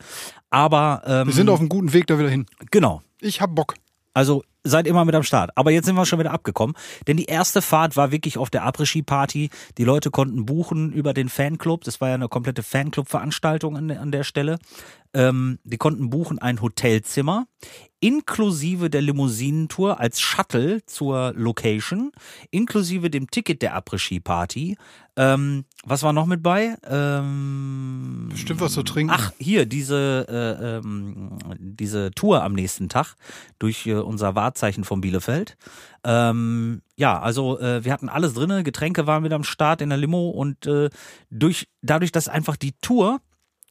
[0.51, 2.47] Aber ähm, wir sind auf einem guten Weg da wieder hin.
[2.71, 3.03] genau.
[3.21, 3.75] Ich hab Bock.
[4.15, 5.51] Also seid immer mit am Start.
[5.57, 6.77] Aber jetzt sind wir schon wieder abgekommen.
[7.07, 9.51] Denn die erste Fahrt war wirklich auf der Après-Ski-Party.
[9.79, 11.85] Die Leute konnten buchen über den Fanclub.
[11.85, 14.59] Das war ja eine komplette Fanclub-Veranstaltung an, an der Stelle.
[15.15, 17.47] Ähm, die konnten buchen ein Hotelzimmer
[18.03, 22.11] inklusive der Limousinentour als Shuttle zur Location,
[22.51, 24.77] inklusive dem Ticket der Après-Ski-Party.
[25.15, 26.77] Ähm, was war noch mit bei?
[26.85, 29.13] Ähm, Bestimmt was zu trinken.
[29.15, 33.15] Ach, hier, diese, äh, ähm, diese Tour am nächsten Tag
[33.61, 35.57] durch äh, unser Wahrzeichen von Bielefeld.
[36.05, 39.97] Ähm, ja, also äh, wir hatten alles drinne, Getränke waren mit am Start in der
[39.99, 40.91] Limo und äh,
[41.31, 43.21] durch, dadurch, dass einfach die Tour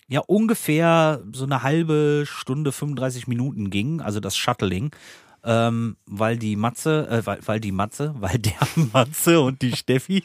[0.08, 4.90] ja ungefähr so eine halbe Stunde, 35 Minuten ging, also das Shuttling,
[5.44, 8.54] ähm, weil die Matze, äh, weil, weil die Matze, weil der
[8.94, 10.24] Matze und die Steffi,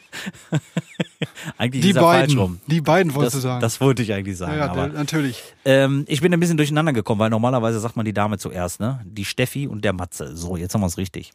[1.58, 2.38] eigentlich die ist falsch beiden.
[2.38, 2.60] rum.
[2.66, 3.60] Die beiden wolltest Das, du sagen.
[3.60, 4.52] das wollte ich eigentlich sagen.
[4.52, 5.42] ja, ja, aber, natürlich.
[5.64, 9.00] ähm, ich bin ein bisschen durcheinander gekommen, weil normalerweise sagt man die Dame zuerst, ne?
[9.06, 10.36] Die Steffi und der Matze.
[10.36, 11.32] So, jetzt haben wir es richtig.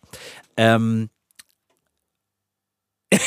[0.57, 1.09] Ähm,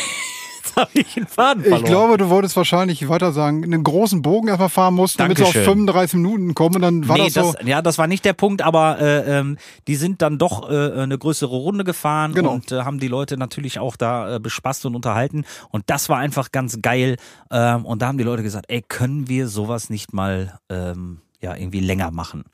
[0.65, 1.83] Jetzt habe ich den Faden verloren.
[1.83, 5.45] Ich glaube, du wolltest wahrscheinlich weiter sagen, einen großen Bogen erstmal fahren musst, damit sie
[5.45, 5.75] auf Dankeschön.
[5.75, 6.77] 35 Minuten kommen.
[6.77, 7.53] Und dann war nee, das so.
[7.53, 10.93] das, ja, das war nicht der Punkt, aber äh, ähm, die sind dann doch äh,
[10.93, 12.53] eine größere Runde gefahren Genau.
[12.53, 15.45] und äh, haben die Leute natürlich auch da äh, bespaßt und unterhalten.
[15.71, 17.17] Und das war einfach ganz geil.
[17.51, 21.55] Ähm, und da haben die Leute gesagt, ey, können wir sowas nicht mal ähm, ja
[21.55, 22.45] irgendwie länger machen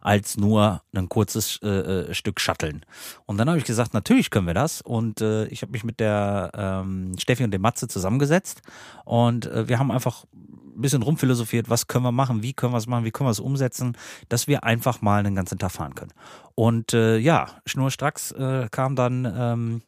[0.00, 2.84] als nur ein kurzes äh, äh, Stück Shutteln.
[3.26, 4.80] Und dann habe ich gesagt, natürlich können wir das.
[4.80, 8.62] Und äh, ich habe mich mit der ähm, Steffi und dem Matze zusammengesetzt
[9.04, 12.78] und äh, wir haben einfach ein bisschen rumphilosophiert, was können wir machen, wie können wir
[12.78, 13.96] es machen, wie können wir es umsetzen,
[14.28, 16.12] dass wir einfach mal einen ganzen Tag fahren können.
[16.54, 19.82] Und äh, ja, schnurstracks äh, kam dann ähm,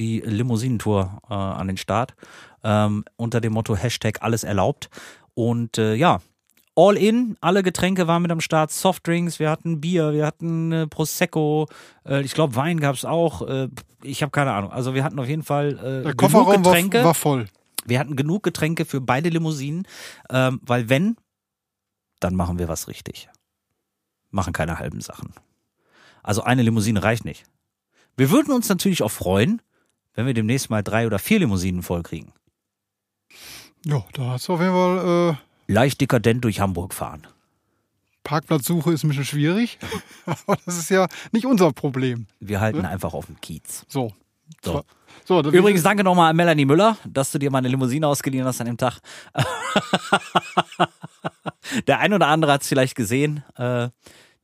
[0.00, 2.16] die Limousinentour an den Start
[2.64, 4.90] ähm, unter dem Motto Hashtag alles erlaubt.
[5.34, 6.20] Und äh, ja,
[6.76, 10.86] all in, alle Getränke waren mit am Start, Softdrinks, wir hatten Bier, wir hatten äh,
[10.86, 11.68] Prosecco,
[12.06, 13.68] äh, ich glaube Wein gab es auch, äh,
[14.02, 14.72] ich habe keine Ahnung.
[14.72, 17.04] Also wir hatten auf jeden Fall äh, Der Kofferraum war, Getränke.
[17.04, 17.46] war voll.
[17.86, 19.86] Wir hatten genug Getränke für beide Limousinen,
[20.30, 21.16] ähm, weil wenn,
[22.20, 23.28] dann machen wir was richtig.
[24.30, 25.32] Machen keine halben Sachen.
[26.22, 27.44] Also eine Limousine reicht nicht.
[28.16, 29.60] Wir würden uns natürlich auch freuen,
[30.14, 32.32] wenn wir demnächst mal drei oder vier Limousinen vollkriegen.
[33.84, 37.26] Ja, da hast du auf jeden Fall äh, Leicht dekadent durch Hamburg fahren.
[38.22, 39.78] Parkplatzsuche ist ein bisschen schwierig.
[40.26, 42.26] Aber das ist ja nicht unser Problem.
[42.40, 43.84] Wir halten einfach auf dem Kiez.
[43.88, 44.12] So.
[44.62, 44.84] So.
[45.26, 48.66] So, Übrigens danke nochmal an Melanie Müller, dass du dir meine Limousine ausgeliehen hast an
[48.66, 48.98] dem Tag.
[51.86, 53.42] Der ein oder andere hat es vielleicht gesehen.
[53.56, 53.88] Äh,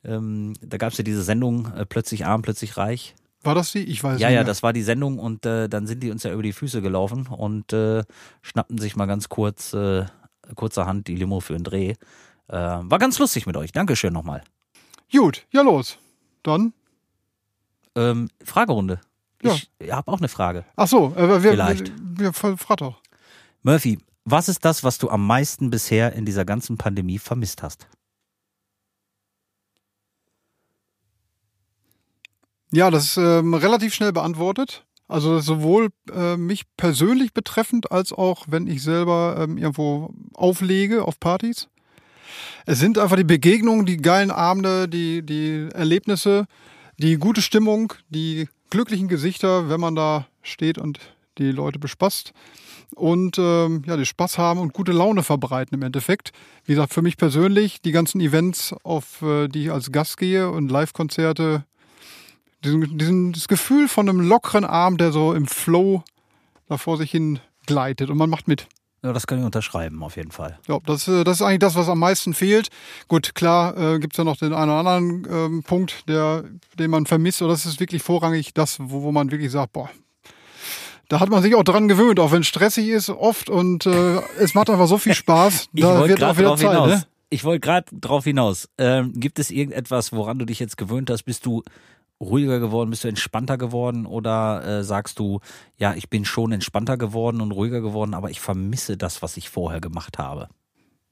[0.03, 3.15] ähm, da gab es ja diese Sendung äh, Plötzlich arm, plötzlich reich.
[3.43, 3.83] War das die?
[3.83, 4.35] Ich weiß Ja, nicht.
[4.35, 4.43] ja, mehr.
[4.43, 7.27] das war die Sendung und äh, dann sind die uns ja über die Füße gelaufen
[7.27, 8.03] und äh,
[8.41, 10.05] schnappten sich mal ganz kurz, äh,
[10.55, 11.95] kurzerhand die Limo für einen Dreh.
[12.47, 13.71] Äh, war ganz lustig mit euch.
[13.71, 14.43] Dankeschön nochmal.
[15.11, 15.97] Gut, ja los.
[16.43, 16.73] Dann.
[17.95, 19.01] Ähm, Fragerunde.
[19.43, 19.55] Ja.
[19.79, 20.65] Ich habe auch eine Frage.
[20.75, 21.91] Ach so, äh, wir, Vielleicht.
[21.97, 23.01] Wir, wir, frag doch.
[23.63, 27.87] Murphy, was ist das, was du am meisten bisher in dieser ganzen Pandemie vermisst hast?
[32.71, 34.85] Ja, das ist ähm, relativ schnell beantwortet.
[35.11, 41.19] Also sowohl äh, mich persönlich betreffend, als auch wenn ich selber ähm, irgendwo auflege auf
[41.19, 41.67] Partys.
[42.65, 46.45] Es sind einfach die Begegnungen, die geilen Abende, die, die Erlebnisse,
[46.97, 50.99] die gute Stimmung, die glücklichen Gesichter, wenn man da steht und
[51.37, 52.31] die Leute bespaßt.
[52.95, 56.31] Und ähm, ja, die Spaß haben und gute Laune verbreiten im Endeffekt.
[56.63, 60.49] Wie gesagt, für mich persönlich, die ganzen Events, auf äh, die ich als Gast gehe
[60.49, 61.65] und Live-Konzerte,
[62.63, 66.03] diesen, diesen, das Gefühl von einem lockeren Abend, der so im Flow
[66.67, 68.67] da vor sich hin gleitet und man macht mit.
[69.03, 70.59] Ja, das kann ich unterschreiben, auf jeden Fall.
[70.67, 72.69] Ja, das, äh, das ist eigentlich das, was am meisten fehlt.
[73.07, 76.43] Gut, klar äh, gibt's ja noch den einen oder anderen ähm, Punkt, der,
[76.77, 79.89] den man vermisst, aber das ist wirklich vorrangig das, wo, wo man wirklich sagt, boah,
[81.09, 84.21] da hat man sich auch dran gewöhnt, auch wenn es stressig ist oft und äh,
[84.39, 86.69] es macht einfach so viel Spaß, da wird auch wieder Zeit.
[86.69, 86.89] hinaus.
[86.89, 87.03] Ne?
[87.31, 88.69] Ich wollte gerade drauf hinaus.
[88.77, 91.23] Ähm, gibt es irgendetwas, woran du dich jetzt gewöhnt hast?
[91.23, 91.63] Bist du
[92.21, 92.91] ruhiger geworden?
[92.91, 94.05] Bist du entspannter geworden?
[94.05, 95.39] Oder äh, sagst du,
[95.77, 99.49] ja, ich bin schon entspannter geworden und ruhiger geworden, aber ich vermisse das, was ich
[99.49, 100.47] vorher gemacht habe?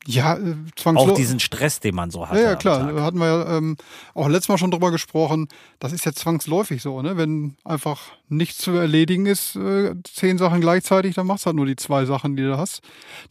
[0.06, 1.16] Ja, äh, Auch zwangsläufig.
[1.16, 2.38] diesen Stress, den man so hat.
[2.38, 2.94] Ja, ja, klar.
[2.94, 3.76] Da hatten wir ja ähm,
[4.14, 5.50] auch letztes Mal schon drüber gesprochen.
[5.80, 7.18] Das ist ja zwangsläufig so, ne?
[7.18, 11.66] Wenn einfach nichts zu erledigen ist, äh, zehn Sachen gleichzeitig, dann machst du halt nur
[11.66, 12.82] die zwei Sachen, die du hast.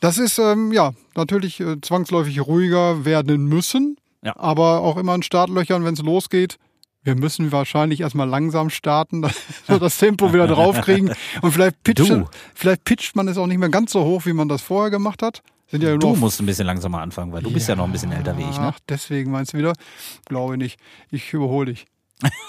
[0.00, 3.96] Das ist, ähm, ja, natürlich äh, zwangsläufig ruhiger werden müssen.
[4.22, 4.36] Ja.
[4.36, 6.58] Aber auch immer in Startlöchern, wenn es losgeht.
[7.02, 9.24] Wir müssen wahrscheinlich erstmal langsam starten,
[9.68, 11.12] so das Tempo wieder draufkriegen.
[11.42, 12.28] Und vielleicht pitcht, Du.
[12.54, 15.22] vielleicht pitcht man es auch nicht mehr ganz so hoch, wie man das vorher gemacht
[15.22, 15.42] hat.
[15.70, 18.10] Sind ja Du musst ein bisschen langsamer anfangen, weil du bist ja noch ein bisschen
[18.12, 18.72] älter wie ich, ne?
[18.74, 19.74] Ach, deswegen meinst du wieder?
[20.24, 20.80] Glaube ich nicht.
[21.10, 21.86] Ich überhole dich.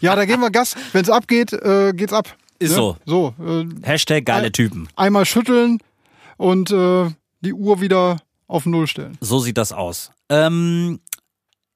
[0.00, 0.74] ja, da geben wir Gas.
[0.92, 2.36] Wenn es abgeht, äh, geht's ab.
[2.58, 2.96] Ist so.
[3.06, 4.88] So, äh, Hashtag geile Typen.
[4.96, 5.78] einmal schütteln
[6.36, 9.16] und äh, die Uhr wieder auf Null stellen.
[9.20, 10.10] So sieht das aus.
[10.28, 11.00] Ähm,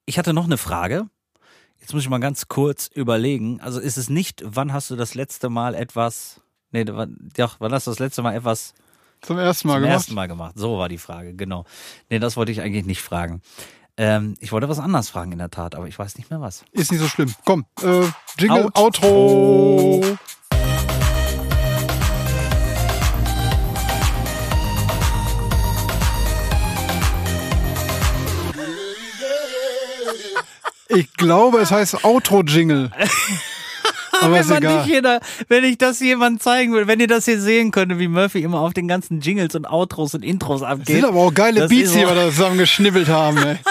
[0.06, 1.06] ich hatte noch eine Frage.
[1.86, 3.60] Jetzt muss ich mal ganz kurz überlegen.
[3.60, 6.40] Also ist es nicht, wann hast du das letzte Mal etwas.
[6.72, 8.74] Nee, wann, doch, wann hast du das letzte Mal etwas
[9.20, 9.94] Zum ersten Mal zum gemacht.
[9.94, 10.54] ersten Mal gemacht?
[10.56, 11.64] So war die Frage, genau.
[12.10, 13.40] Nee, das wollte ich eigentlich nicht fragen.
[13.96, 16.64] Ähm, ich wollte was anderes fragen, in der Tat, aber ich weiß nicht mehr was.
[16.72, 17.32] Ist nicht so schlimm.
[17.44, 18.02] Komm, äh,
[18.36, 20.00] Jingle, Outro.
[20.02, 20.18] Outro.
[30.96, 32.90] Ich glaube, es heißt Outro-Jingle.
[34.22, 34.76] Aber wenn, man egal.
[34.78, 38.08] nicht jeder, wenn ich das jemand zeigen würde, wenn ihr das hier sehen könntet, wie
[38.08, 40.96] Murphy immer auf den ganzen Jingles und Outros und Intros abgeht.
[40.96, 43.38] sind aber auch geile Das Beats, die wir da zusammen geschnibbelt haben.
[43.38, 43.58] Ey.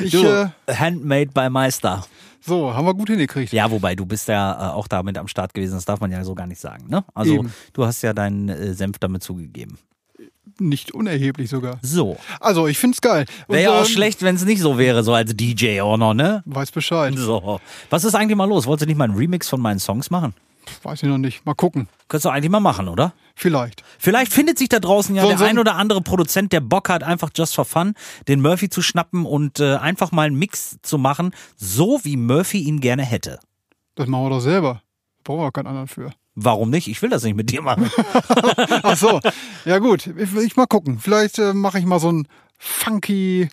[0.00, 2.06] Ich, Du, äh, handmade by Meister.
[2.40, 3.52] So, haben wir gut hingekriegt.
[3.52, 6.22] Ja, wobei du bist ja äh, auch damit am Start gewesen, das darf man ja
[6.24, 7.04] so gar nicht sagen, ne?
[7.14, 7.52] Also Eben.
[7.72, 9.78] du hast ja deinen äh, Senf damit zugegeben.
[10.58, 11.78] Nicht unerheblich sogar.
[11.82, 12.16] So.
[12.40, 13.26] Also, ich find's geil.
[13.48, 16.14] Wäre ja auch ähm, schlecht, wenn es nicht so wäre, so als DJ auch noch,
[16.14, 16.42] ne?
[16.46, 17.14] Weiß Bescheid.
[17.16, 17.60] So.
[17.90, 18.66] Was ist eigentlich mal los?
[18.66, 20.34] Wolltest du nicht mal einen Remix von meinen Songs machen?
[20.84, 21.44] Weiß ich noch nicht.
[21.44, 21.88] Mal gucken.
[22.08, 23.12] Könntest du eigentlich mal machen, oder?
[23.34, 23.82] Vielleicht.
[23.98, 26.60] Vielleicht findet sich da draußen ja So- der so ein- ein oder andere Produzent, der
[26.60, 27.94] Bock hat, einfach just for fun
[28.28, 32.58] den Murphy zu schnappen und äh, einfach mal einen Mix zu machen, so wie Murphy
[32.60, 33.40] ihn gerne hätte.
[33.96, 34.82] Das machen wir doch selber.
[35.24, 36.12] Brauchen wir keinen anderen für.
[36.34, 36.88] Warum nicht?
[36.88, 37.90] Ich will das nicht mit dir machen.
[38.82, 39.20] Ach so.
[39.64, 40.98] Ja gut, ich, ich mal gucken.
[40.98, 42.26] Vielleicht äh, mache ich mal so ein
[42.58, 43.48] funky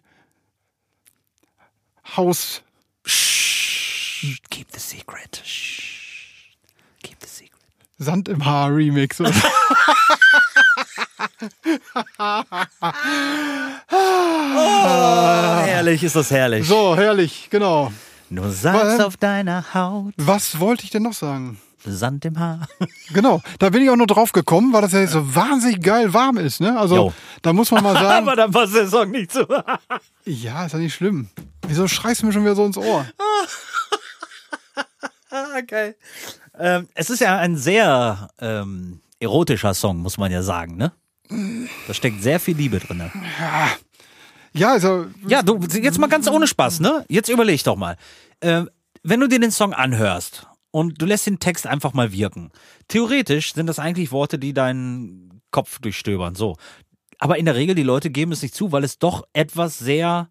[2.16, 2.62] Haus.
[3.06, 5.42] Shh, keep the secret.
[5.46, 6.56] Shh,
[7.04, 7.60] keep the secret.
[7.98, 9.20] Sand im Haar Remix.
[13.92, 16.68] Oh, herrlich, ist das herrlich.
[16.68, 17.92] so, herrlich, genau.
[18.30, 21.60] Nur Salz auf deiner Haut, Was wollte ich denn noch sagen?
[21.86, 22.68] Sand im Haar.
[23.14, 26.38] Genau, da bin ich auch nur drauf gekommen, weil das ja so wahnsinnig geil warm
[26.38, 26.62] ist.
[26.62, 26.78] Ne?
[26.80, 27.14] Also Jo.
[27.42, 29.48] da muss man mal sagen, Aber dann passt der Song nicht zu.
[30.26, 31.30] ja, ist ja nicht schlimm.
[31.68, 33.06] Wieso schreist du mir schon wieder so ins Ohr?
[35.32, 35.96] Ah, geil.
[36.58, 40.92] Ähm, es ist ja ein sehr ähm, erotischer Song, muss man ja sagen, ne?
[41.88, 43.12] Da steckt sehr viel Liebe drin.
[44.54, 47.06] Ja, also Ja, du, jetzt mal ganz ohne Spaß, ne?
[47.08, 47.98] Jetzt überleg doch mal.
[48.42, 48.70] Ähm,
[49.04, 52.52] wenn du dir den Song anhörst und du lässt den Text einfach mal wirken,
[52.88, 56.56] theoretisch sind das eigentlich Worte, die deinen Kopf durchstöbern, so.
[57.20, 60.30] Aber in der Regel, die Leute geben es nicht zu, weil es doch etwas sehr,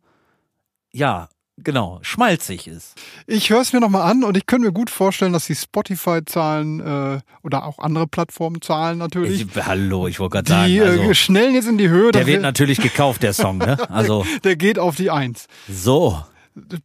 [0.90, 2.94] ja, genau, schmalzig ist.
[3.26, 6.80] ich höre es mir nochmal an und ich könnte mir gut vorstellen, dass die Spotify-Zahlen
[6.80, 11.14] äh, oder auch andere Plattformen-Zahlen natürlich, Ich, hallo, ich wollte gerade sagen, die also, äh,
[11.14, 12.10] schnellen jetzt in die Höhe.
[12.12, 13.76] der wird natürlich gekauft, der Song, ne?
[13.90, 15.46] Also, der geht auf die Eins.
[15.68, 16.22] so.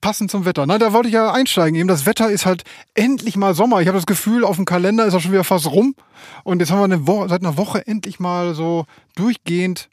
[0.02, 0.66] Passend zum Wetter.
[0.66, 1.76] Na, da wollte ich ja einsteigen.
[1.80, 3.82] Eben das Wetter ist halt endlich mal Sommer.
[3.82, 5.96] Ich habe das Gefühl, auf dem Kalender ist er schon wieder fast rum.
[6.44, 9.90] Und jetzt haben wir eine Woche, seit einer Woche endlich mal so durchgehend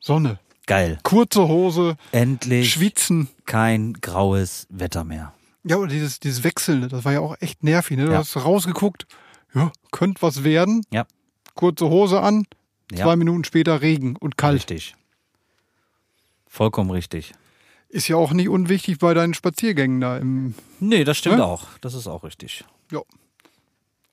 [0.00, 0.38] Sonne.
[0.66, 0.98] Geil.
[1.02, 3.28] Kurze Hose, Endlich schwitzen.
[3.44, 5.32] kein graues Wetter mehr.
[5.64, 7.96] Ja, und dieses, dieses Wechselnde, das war ja auch echt nervig.
[7.96, 8.06] Ne?
[8.06, 8.18] Du Ja.
[8.18, 9.06] hast rausgeguckt,
[9.54, 10.82] ja, könnte was werden.
[10.90, 11.06] Ja.
[11.54, 12.46] Kurze Hose an,
[12.92, 13.04] Ja.
[13.04, 14.56] zwei Minuten später Regen und kalt.
[14.56, 14.94] Richtig.
[16.48, 17.32] Vollkommen richtig.
[17.88, 20.54] Ist ja auch nicht unwichtig bei deinen Spaziergängen da im.
[20.80, 21.44] Nee, das stimmt Ne?
[21.44, 21.66] auch.
[21.80, 22.64] Das ist auch richtig.
[22.90, 23.00] Ja.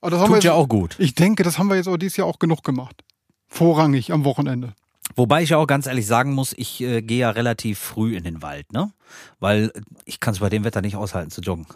[0.00, 0.96] Aber das haben wir Tut jetzt, ja auch gut.
[0.98, 3.02] Ich denke, das haben wir jetzt auch dieses Jahr auch genug gemacht.
[3.48, 4.74] Vorrangig am Wochenende.
[5.16, 8.24] Wobei ich ja auch ganz ehrlich sagen muss, ich äh, gehe ja relativ früh in
[8.24, 8.90] den Wald, ne?
[9.38, 9.72] Weil
[10.04, 11.66] ich kann es bei dem Wetter nicht aushalten zu joggen.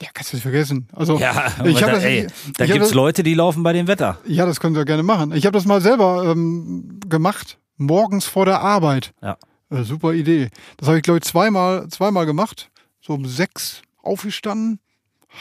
[0.00, 0.88] Ja, kannst du nicht vergessen.
[0.92, 3.62] Also, Ja, ich hab da, das, ey, ich da hab gibt's das, Leute, die laufen
[3.64, 4.18] bei dem Wetter.
[4.26, 5.32] Ja, das können sie ja gerne machen.
[5.32, 9.12] Ich habe das mal selber ähm, gemacht, morgens vor der Arbeit.
[9.20, 9.36] Ja.
[9.70, 10.48] Äh, super Idee.
[10.76, 12.70] Das habe ich, glaube ich, zweimal, zweimal gemacht.
[13.00, 14.80] So um sechs aufgestanden,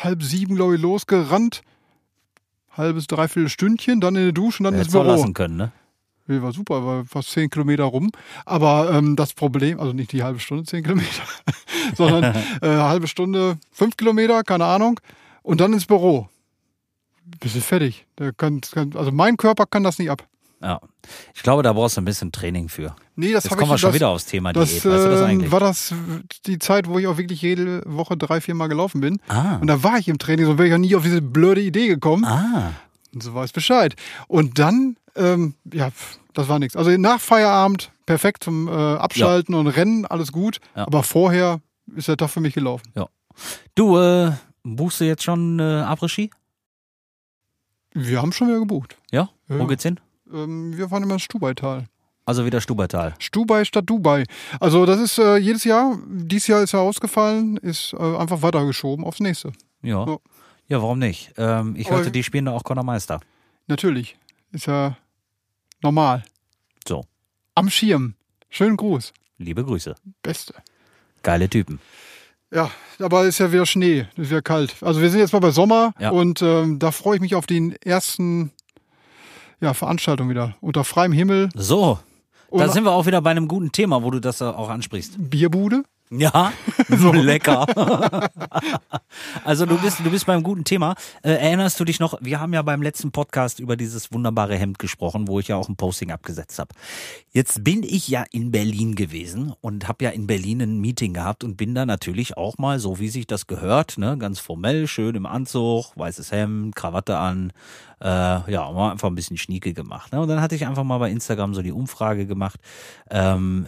[0.02, 1.62] halb sieben, glaube ich, losgerannt.
[2.72, 5.04] Halbes, dreiviertel Stündchen, dann in die Dusche und dann ins Büro.
[5.04, 5.72] lassen können, ne?
[6.28, 8.12] Nee, war super, war fast zehn Kilometer rum.
[8.46, 11.24] Aber ähm, das Problem, also nicht die halbe Stunde, zehn Kilometer,
[11.96, 15.00] sondern äh, halbe Stunde, fünf Kilometer, keine Ahnung.
[15.42, 16.28] Und dann ins Büro.
[17.40, 18.06] Bist du fertig.
[18.20, 20.28] Der kann, kann, also mein Körper kann das nicht ab.
[20.62, 20.82] Ja.
[21.36, 22.96] Ich glaube, da brauchst du ein bisschen Training für.
[23.16, 24.86] Nee, das Jetzt habe kommen wir ich schon das, wieder aufs Thema das, Diät.
[24.86, 25.52] Weißt du das ähm, eigentlich?
[25.52, 25.94] war das
[26.46, 29.20] die Zeit, wo ich auch wirklich jede Woche drei, vier Mal gelaufen bin.
[29.28, 29.58] Ah.
[29.58, 31.88] Und da war ich im Training, sonst wäre ich ja nie auf diese blöde Idee
[31.88, 32.26] gekommen.
[32.26, 32.72] Ah.
[33.14, 33.96] Und so weiß Bescheid.
[34.28, 35.90] Und dann, ähm, ja,
[36.34, 36.76] das war nichts.
[36.76, 40.60] Also nach Feierabend perfekt zum äh, Abschalten und Rennen, alles gut.
[40.76, 40.88] Ja.
[40.88, 41.62] Aber vorher
[41.96, 42.92] ist der Tag für mich gelaufen.
[43.76, 44.32] Du, äh,
[44.64, 46.32] buchst du jetzt schon äh, Après-Ski?
[47.94, 48.98] Wir haben schon wieder gebucht.
[49.12, 49.30] Ja?
[49.48, 49.60] Ja.
[49.60, 50.00] Wo geht's hin?
[50.34, 51.86] Ähm, wir fahren immer ins Stubaital.
[52.26, 53.16] Also wieder Stubertal.
[53.20, 54.26] Stubai statt Dubai.
[54.60, 59.06] Also das ist äh, jedes Jahr, dieses Jahr ist er ausgefallen, ist äh, einfach weitergeschoben
[59.06, 59.54] aufs nächste.
[59.82, 60.06] Ja.
[60.06, 60.18] Ja.
[60.68, 61.32] Ja, warum nicht?
[61.38, 63.22] Ähm, ich Aber- hörte, die spielen da auch Conor Meister.
[63.68, 64.18] Natürlich.
[64.52, 64.98] Ist ja
[65.82, 66.26] normal.
[66.86, 67.06] So.
[67.56, 68.16] Am Schirm.
[68.50, 69.14] Schönen Gruß.
[69.38, 69.96] Liebe Grüße.
[70.22, 70.54] Beste.
[71.24, 71.80] Geile Typen.
[72.52, 74.76] Ja, aber ist ja wieder Schnee, ist wieder kalt.
[74.82, 76.12] Also wir sind jetzt mal bei Sommer Ja.
[76.12, 78.52] und ähm, da freue ich mich auf die ersten
[79.62, 80.56] ja, Veranstaltungen wieder.
[80.62, 82.00] Unter freiem Himmel So,
[82.52, 85.16] da sind wir auch wieder bei einem guten Thema, wo du das auch ansprichst.
[85.18, 85.84] Bierbude.
[86.10, 86.54] Ja,
[86.88, 87.66] so lecker.
[89.44, 90.96] also du bist, du bist beim guten Thema.
[91.22, 94.80] Äh, erinnerst du dich noch, wir haben ja beim letzten Podcast über dieses wunderbare Hemd
[94.80, 96.74] gesprochen, wo ich ja auch ein Posting abgesetzt habe.
[97.32, 101.44] Jetzt bin ich ja in Berlin gewesen und habe ja in Berlin ein Meeting gehabt
[101.44, 105.16] und bin da natürlich auch mal, so wie sich das gehört, ne, ganz formell, schön
[105.16, 107.52] im Anzug, weißes Hemd, Krawatte an,
[108.00, 110.12] Äh, ja, wir einfach ein bisschen Schnieke gemacht.
[110.12, 110.22] Ne?
[110.22, 112.60] Und dann hatte ich einfach mal bei Instagram so die Umfrage gemacht,
[113.10, 113.68] ähm,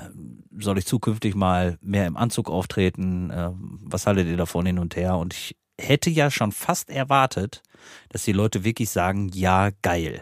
[0.57, 3.31] soll ich zukünftig mal mehr im Anzug auftreten?
[3.31, 5.17] Äh, was haltet ihr davon hin und her?
[5.17, 7.63] Und ich hätte ja schon fast erwartet,
[8.09, 10.21] dass die Leute wirklich sagen, ja, geil.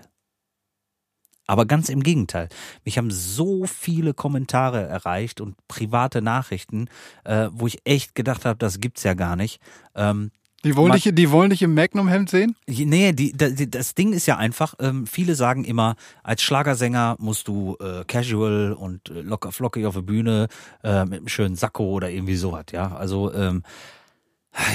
[1.48, 2.50] Aber ganz im Gegenteil.
[2.84, 6.89] Mich haben so viele Kommentare erreicht und private Nachrichten,
[7.24, 9.62] äh, wo ich echt gedacht habe, das gibt's ja gar nicht.
[9.96, 10.32] Ähm,
[10.63, 12.56] Die wollen, dich, die wollen dich im Magnum-Hemd sehen?
[12.67, 17.48] Nee, die, die, das Ding ist ja einfach, ähm, viele sagen immer, als Schlagersänger musst
[17.48, 20.48] du äh, casual und äh, locker flockig auf der Bühne
[20.84, 22.96] äh, mit einem schönen Sakko oder irgendwie sowas, ja.
[22.96, 23.62] Also ähm,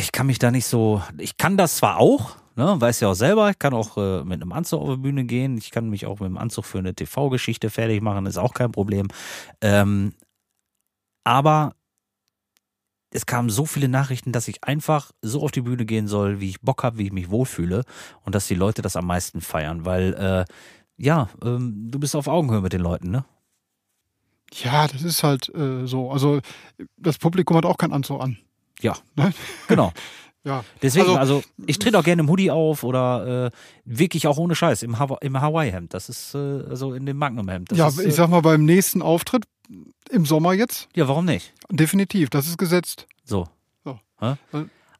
[0.00, 3.14] ich kann mich da nicht so, ich kann das zwar auch, ne, weiß ja auch
[3.14, 6.06] selber, ich kann auch äh, mit einem Anzug auf die Bühne gehen, ich kann mich
[6.06, 9.08] auch mit einem Anzug für eine TV-Geschichte fertig machen, ist auch kein Problem.
[9.60, 10.14] Ähm,
[11.24, 11.74] aber
[13.12, 16.48] es kamen so viele Nachrichten, dass ich einfach so auf die Bühne gehen soll, wie
[16.48, 17.84] ich Bock habe, wie ich mich wohlfühle
[18.24, 20.52] und dass die Leute das am meisten feiern, weil äh,
[20.96, 23.24] ja, ähm, du bist auf Augenhöhe mit den Leuten, ne?
[24.52, 26.10] Ja, das ist halt äh, so.
[26.10, 26.40] Also
[26.98, 28.36] das Publikum hat auch keinen Anzug an.
[28.80, 29.32] Ja, Ne?
[29.68, 29.92] genau.
[30.44, 30.64] Ja.
[30.82, 33.50] Deswegen, Also- also, ich trete auch gerne im Hoodie auf oder äh,
[33.84, 35.94] wirklich auch ohne Scheiß im, Hawa im Hawaii-Hemd.
[35.94, 37.72] Das ist äh, also in dem Magnum-Hemd.
[37.72, 39.44] Ja, ist, ich äh, sag mal, beim nächsten Auftritt
[40.10, 41.52] im Sommer jetzt, ja, warum nicht?
[41.70, 43.06] definitiv, das ist gesetzt.
[43.24, 43.48] So.
[43.84, 43.98] So.
[44.20, 44.34] Äh.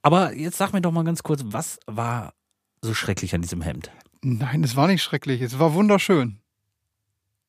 [0.03, 2.33] Aber jetzt sag mir doch mal ganz kurz, was war
[2.81, 3.91] so schrecklich an diesem Hemd?
[4.23, 6.39] Nein, es war nicht schrecklich, es war wunderschön.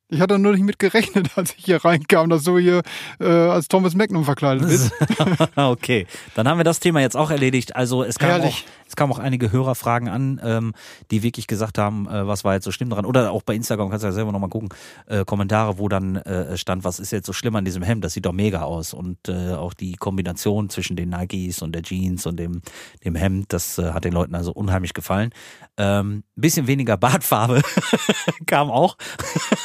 [0.10, 2.82] Ich hatte nur nicht mit gerechnet, als ich hier reinkam, dass du hier
[3.20, 4.92] äh, als Thomas Magnum verkleidet bist.
[5.56, 7.76] okay, dann haben wir das Thema jetzt auch erledigt.
[7.76, 8.56] Also es kam, auch.
[8.94, 10.74] Es kamen auch einige Hörerfragen an, ähm,
[11.10, 13.08] die wirklich gesagt haben, äh, was war jetzt so schlimm dran.
[13.08, 14.70] Oder auch bei Instagram, kannst du ja selber nochmal gucken,
[15.08, 18.14] äh, Kommentare, wo dann äh, stand, was ist jetzt so schlimm an diesem Hemd, das
[18.14, 18.94] sieht doch mega aus.
[18.94, 22.62] Und äh, auch die Kombination zwischen den Nikes und der Jeans und dem,
[23.04, 25.32] dem Hemd, das äh, hat den Leuten also unheimlich gefallen.
[25.78, 27.64] Ähm, bisschen weniger Bartfarbe
[28.46, 28.96] kam auch.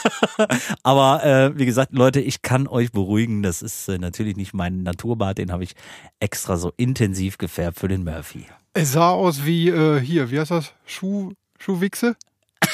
[0.82, 4.84] Aber äh, wie gesagt, Leute, ich kann euch beruhigen, das ist äh, natürlich nicht mein
[4.84, 5.74] Naturbart, den habe ich
[6.18, 8.46] extra so intensiv gefärbt für den Murphy.
[8.74, 10.72] Es sah aus wie äh, hier, wie heißt das?
[10.86, 12.16] Schuh, Schuhwichse?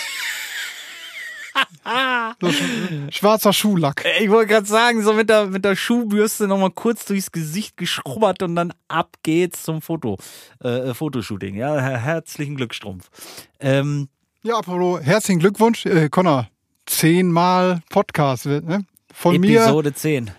[2.41, 2.63] so, sch
[3.11, 4.05] schwarzer Schuhlack.
[4.21, 8.43] Ich wollte gerade sagen, so mit der, mit der Schuhbürste nochmal kurz durchs Gesicht geschrubbert
[8.43, 10.19] und dann ab geht's zum Foto,
[10.61, 11.55] äh, Fotoshooting.
[11.55, 13.11] Ja, her herzlichen Glückstrumpf.
[13.61, 14.09] Ähm,
[14.43, 16.49] Ja, Apollo, herzlichen Glückwunsch, äh, Connor.
[16.87, 18.85] Zehnmal Podcast, ne?
[19.13, 20.25] Von Episode 10.
[20.25, 20.35] mir,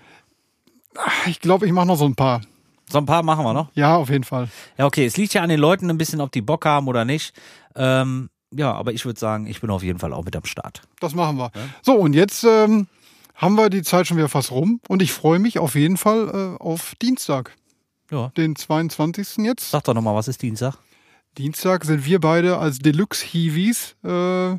[1.27, 2.41] ich glaube, ich mache noch so ein paar.
[2.89, 3.69] So ein paar machen wir noch.
[3.73, 4.47] Ja, auf jeden Fall.
[4.77, 7.03] Ja, okay, es liegt ja an den Leuten ein bisschen, ob die Bock haben oder
[7.05, 7.33] nicht.
[7.75, 10.81] Ähm, ja, aber ich würde sagen, ich bin auf jeden Fall auch mit am Start.
[10.99, 11.51] Das machen wir.
[11.81, 12.87] So, und jetzt ähm,
[13.33, 16.55] haben wir die Zeit schon wieder fast rum und ich freue mich auf jeden Fall
[16.59, 17.55] äh, auf Dienstag,
[18.11, 18.29] Ja.
[18.37, 19.37] den 22.
[19.45, 19.71] jetzt.
[19.71, 20.77] Sag doch nochmal, was ist Dienstag?
[21.37, 24.57] Dienstag sind wir beide als Deluxe-Hiwis äh,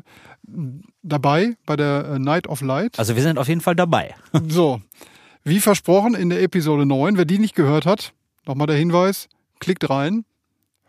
[1.01, 2.99] dabei bei der äh, Night of Light.
[2.99, 4.15] Also wir sind auf jeden Fall dabei.
[4.47, 4.81] So,
[5.47, 8.13] wie versprochen in der Episode 9, wer die nicht gehört hat,
[8.45, 9.29] nochmal der Hinweis,
[9.59, 10.25] klickt rein,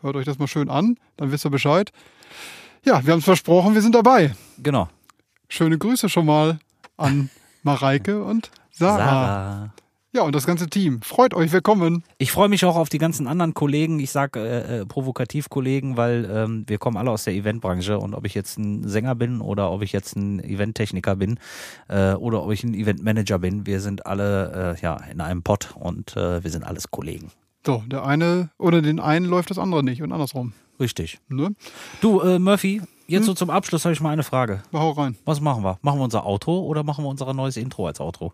[0.00, 1.92] hört euch das mal schön an, dann wisst ihr Bescheid.
[2.84, 4.34] Ja, wir haben es versprochen, wir sind dabei.
[4.58, 4.88] Genau.
[5.48, 6.58] Schöne Grüße schon mal
[6.96, 7.30] an
[7.62, 8.96] Mareike und Sarah.
[8.96, 9.72] Sarah.
[10.18, 11.00] Ja, und das ganze Team.
[11.00, 12.02] Freut euch, willkommen.
[12.18, 14.00] Ich freue mich auch auf die ganzen anderen Kollegen.
[14.00, 18.14] Ich sage äh, äh, provokativ Kollegen, weil ähm, wir kommen alle aus der Eventbranche und
[18.14, 21.38] ob ich jetzt ein Sänger bin oder ob ich jetzt ein Eventtechniker bin
[21.86, 25.76] äh, oder ob ich ein Eventmanager bin, wir sind alle äh, ja in einem Pott
[25.78, 27.30] und äh, wir sind alles Kollegen.
[27.64, 30.52] So, der eine oder den einen läuft das andere nicht und andersrum.
[30.80, 31.20] Richtig.
[31.28, 31.54] Ne?
[32.00, 34.64] Du, äh, Murphy, jetzt so zum Abschluss habe ich mal eine Frage.
[34.72, 35.16] Hau rein.
[35.26, 35.78] Was machen wir?
[35.82, 38.32] Machen wir unser Outro oder machen wir unser neues Intro als Outro?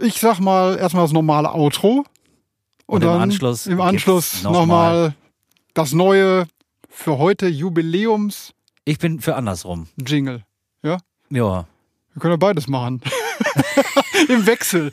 [0.00, 2.04] Ich sag mal erstmal das normale Outro.
[2.86, 5.14] Und im Anschluss im Anschluss noch nochmal
[5.74, 6.46] das neue
[6.88, 8.54] für heute Jubiläums-Jingle.
[8.84, 9.86] Ich bin für andersrum.
[10.82, 10.98] Ja?
[11.30, 11.66] Ja.
[12.14, 13.00] Wir können ja beides machen.
[14.28, 14.92] Im Wechsel.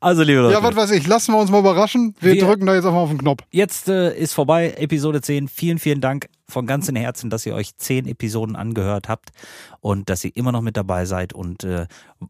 [0.00, 0.54] Also, liebe Leute.
[0.54, 1.06] Ja, was weiß ich.
[1.06, 2.14] Lassen wir uns mal überraschen.
[2.20, 3.42] Wir, Wir- drücken da jetzt einfach auf den Knopf.
[3.50, 5.48] Jetzt äh, ist vorbei, Episode 10.
[5.48, 9.32] Vielen, vielen Dank von ganzem Herzen, dass ihr euch zehn Episoden angehört habt
[9.80, 11.34] und dass ihr immer noch mit dabei seid.
[11.34, 11.86] Und äh,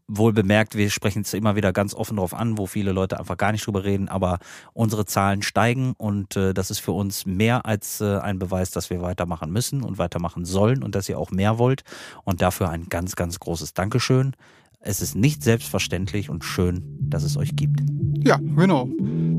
[0.07, 3.37] wohl bemerkt, wir sprechen es immer wieder ganz offen drauf an, wo viele Leute einfach
[3.37, 4.39] gar nicht drüber reden, aber
[4.73, 8.89] unsere Zahlen steigen und äh, das ist für uns mehr als äh, ein Beweis, dass
[8.89, 11.83] wir weitermachen müssen und weitermachen sollen und dass ihr auch mehr wollt.
[12.23, 14.35] Und dafür ein ganz, ganz großes Dankeschön.
[14.79, 17.79] Es ist nicht selbstverständlich und schön, dass es euch gibt.
[18.23, 18.89] Ja, genau.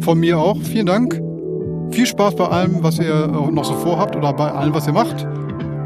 [0.00, 0.60] Von mir auch.
[0.62, 1.35] Vielen Dank.
[1.90, 5.26] Viel Spaß bei allem, was ihr noch so vorhabt oder bei allem, was ihr macht.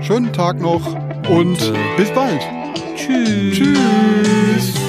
[0.01, 0.81] Schönen Tag noch
[1.29, 1.59] und,
[1.97, 2.41] bis bald.
[2.97, 3.59] Tschüss.
[3.59, 4.80] Tschüss.